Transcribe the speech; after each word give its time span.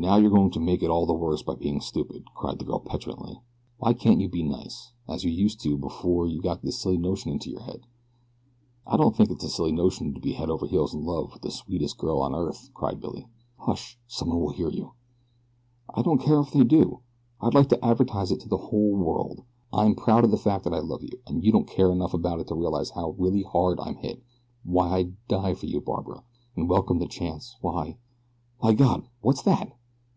"Now 0.00 0.16
you 0.16 0.28
are 0.28 0.30
going 0.30 0.50
to 0.52 0.60
make 0.60 0.82
it 0.82 0.88
all 0.88 1.04
the 1.04 1.12
worse 1.12 1.42
by 1.42 1.56
being 1.56 1.78
stupid," 1.78 2.24
cried 2.34 2.58
the 2.58 2.64
girl 2.64 2.78
petulantly. 2.78 3.42
"Why 3.80 3.92
can't 3.92 4.18
you 4.18 4.30
be 4.30 4.42
nice, 4.42 4.92
as 5.06 5.24
you 5.24 5.30
used 5.30 5.60
to 5.60 5.76
be 5.76 5.76
before 5.76 6.26
you 6.26 6.40
got 6.40 6.62
this 6.62 6.80
silly 6.80 6.96
notion 6.96 7.30
into 7.30 7.50
your 7.50 7.60
head?" 7.60 7.82
"I 8.86 8.96
don't 8.96 9.14
think 9.14 9.30
it's 9.30 9.44
a 9.44 9.50
silly 9.50 9.72
notion 9.72 10.14
to 10.14 10.20
be 10.20 10.32
head 10.32 10.48
over 10.48 10.66
heels 10.66 10.94
in 10.94 11.04
love 11.04 11.34
with 11.34 11.42
the 11.42 11.50
sweetest 11.50 11.98
girl 11.98 12.22
on 12.22 12.34
earth," 12.34 12.70
cried 12.72 12.98
Billy. 12.98 13.28
"Hush! 13.58 13.98
Someone 14.06 14.40
will 14.40 14.54
hear 14.54 14.70
you." 14.70 14.92
"I 15.94 16.00
don't 16.00 16.16
care 16.22 16.40
if 16.40 16.52
they 16.52 16.64
do. 16.64 17.00
I'd 17.38 17.52
like 17.52 17.68
to 17.68 17.84
advertise 17.84 18.30
it 18.32 18.40
to 18.40 18.48
the 18.48 18.56
whole 18.56 18.94
world. 18.96 19.42
I'm 19.70 19.94
proud 19.94 20.24
of 20.24 20.30
the 20.30 20.38
fact 20.38 20.64
that 20.64 20.72
I 20.72 20.80
love 20.80 21.02
you; 21.02 21.18
and 21.26 21.44
you 21.44 21.52
don't 21.52 21.68
care 21.68 21.92
enough 21.92 22.14
about 22.14 22.40
it 22.40 22.46
to 22.48 22.54
realize 22.54 22.88
how 22.90 23.10
really 23.18 23.42
hard 23.42 23.78
I'm 23.78 23.96
hit 23.96 24.22
why 24.64 24.92
I'd 24.96 25.28
die 25.28 25.52
for 25.52 25.66
you, 25.66 25.78
Barbara, 25.82 26.22
and 26.56 26.70
welcome 26.70 27.00
the 27.00 27.06
chance; 27.06 27.56
why 27.60 27.98
My 28.62 28.72
God! 28.72 29.02
What's 29.20 29.42
that?" 29.42 29.76